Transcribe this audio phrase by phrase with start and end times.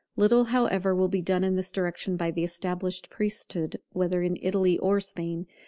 [0.15, 4.79] Little, however, will be done in this direction by the established priesthood, whether in Italy
[4.79, 5.45] or Spain.